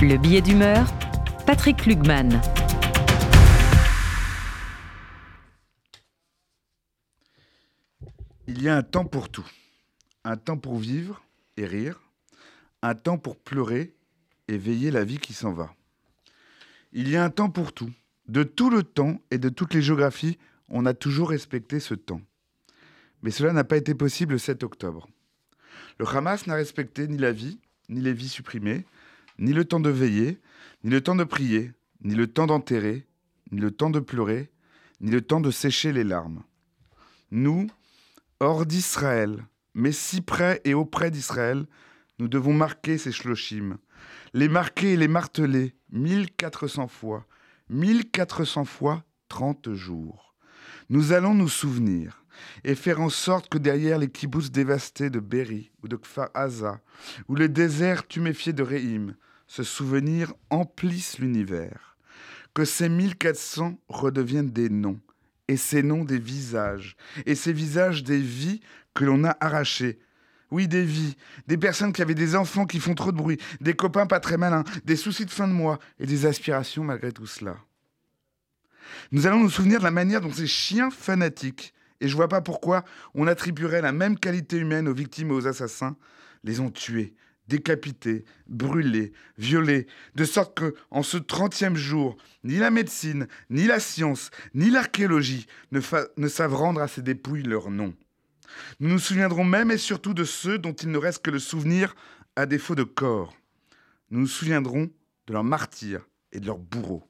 [0.00, 0.86] Le billet d'humeur,
[1.44, 2.40] Patrick Lugman.
[8.46, 9.44] Il y a un temps pour tout.
[10.22, 11.24] Un temps pour vivre
[11.56, 12.00] et rire.
[12.80, 13.92] Un temps pour pleurer
[14.46, 15.74] et veiller la vie qui s'en va.
[16.92, 17.90] Il y a un temps pour tout.
[18.28, 20.38] De tout le temps et de toutes les géographies,
[20.68, 22.20] on a toujours respecté ce temps.
[23.22, 25.08] Mais cela n'a pas été possible le 7 octobre.
[25.98, 27.58] Le Hamas n'a respecté ni la vie,
[27.88, 28.84] ni les vies supprimées,
[29.38, 30.40] ni le temps de veiller,
[30.84, 31.72] ni le temps de prier,
[32.02, 33.06] ni le temps d'enterrer,
[33.50, 34.50] ni le temps de pleurer,
[35.00, 36.42] ni le temps de sécher les larmes.
[37.30, 37.68] Nous,
[38.40, 41.66] hors d'Israël, mais si près et auprès d'Israël,
[42.18, 43.78] nous devons marquer ces shloshim,
[44.34, 47.26] les marquer et les marteler 1400 fois,
[47.70, 50.34] 1400 fois 30 jours.
[50.90, 52.24] Nous allons nous souvenir
[52.64, 56.80] et faire en sorte que derrière les kibbutz dévastés de Berry ou de Kfar Aza,
[57.28, 59.14] ou le désert tuméfié de Reim,
[59.48, 61.96] ce souvenir emplisse l'univers.
[62.54, 65.00] Que ces 1400 redeviennent des noms,
[65.48, 68.60] et ces noms des visages, et ces visages des vies
[68.94, 69.98] que l'on a arrachées.
[70.50, 73.74] Oui, des vies, des personnes qui avaient des enfants qui font trop de bruit, des
[73.74, 77.26] copains pas très malins, des soucis de fin de mois et des aspirations malgré tout
[77.26, 77.56] cela.
[79.12, 82.40] Nous allons nous souvenir de la manière dont ces chiens fanatiques, et je vois pas
[82.40, 85.96] pourquoi on attribuerait la même qualité humaine aux victimes et aux assassins,
[86.44, 87.14] les ont tués,
[87.48, 93.80] décapités, brûlés, violés, de sorte que, en ce trentième jour, ni la médecine, ni la
[93.80, 95.80] science, ni l'archéologie ne,
[96.28, 97.94] savent rendre à ces dépouilles leur nom.
[98.80, 101.94] Nous nous souviendrons même et surtout de ceux dont il ne reste que le souvenir
[102.36, 103.34] à défaut de corps.
[104.10, 104.90] Nous nous souviendrons
[105.26, 107.08] de leurs martyrs et de leurs bourreaux.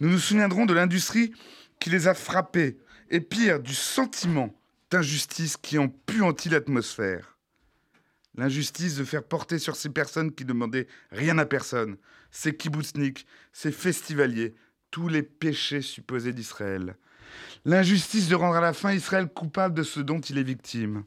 [0.00, 1.32] Nous nous souviendrons de l'industrie
[1.80, 2.78] qui les a frappés,
[3.10, 4.54] et pire, du sentiment
[4.90, 7.33] d'injustice qui empuantit l'atmosphère.
[8.36, 11.96] L'injustice de faire porter sur ces personnes qui demandaient rien à personne,
[12.30, 14.54] ces kibbutzniks, ces festivaliers,
[14.90, 16.96] tous les péchés supposés d'Israël.
[17.64, 21.04] L'injustice de rendre à la fin Israël coupable de ce dont il est victime.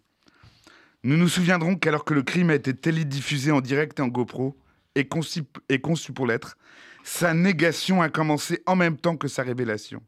[1.04, 4.58] Nous nous souviendrons qu'alors que le crime a été télédiffusé en direct et en GoPro,
[4.96, 6.58] et conçu, et conçu pour l'être,
[7.04, 10.02] sa négation a commencé en même temps que sa révélation.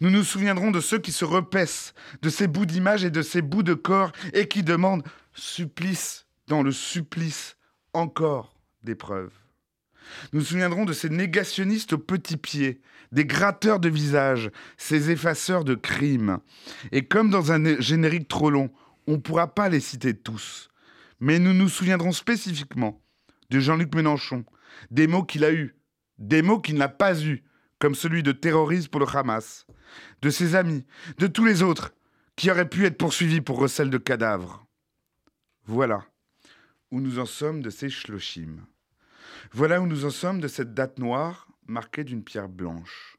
[0.00, 3.42] Nous nous souviendrons de ceux qui se repaissent de ces bouts d'image et de ces
[3.42, 5.04] bouts de corps et qui demandent
[5.34, 7.56] supplice dans le supplice
[7.92, 9.32] encore des preuves.
[10.32, 12.80] Nous nous souviendrons de ces négationnistes aux petits pieds,
[13.12, 16.38] des gratteurs de visage, ces effaceurs de crimes.
[16.92, 18.70] Et comme dans un générique trop long,
[19.06, 20.68] on ne pourra pas les citer tous.
[21.20, 23.02] Mais nous nous souviendrons spécifiquement
[23.50, 24.44] de Jean-Luc Mélenchon,
[24.90, 25.76] des mots qu'il a eus,
[26.18, 27.44] des mots qu'il n'a pas eus,
[27.78, 29.66] comme celui de terrorisme pour le Hamas,
[30.22, 30.86] de ses amis,
[31.18, 31.94] de tous les autres
[32.36, 34.66] qui auraient pu être poursuivis pour recel de cadavres.
[35.64, 36.04] Voilà
[36.90, 38.66] où nous en sommes de ces shloshim.
[39.52, 43.16] Voilà où nous en sommes de cette date noire marquée d'une pierre blanche.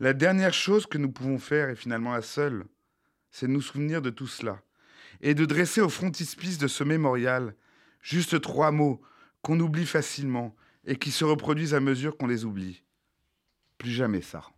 [0.00, 2.64] La dernière chose que nous pouvons faire, et finalement la seule,
[3.30, 4.62] c'est de nous souvenir de tout cela,
[5.20, 7.54] et de dresser au frontispice de ce mémorial
[8.00, 9.00] juste trois mots
[9.40, 10.54] qu'on oublie facilement
[10.84, 12.82] et qui se reproduisent à mesure qu'on les oublie.
[13.78, 14.51] Plus jamais ça.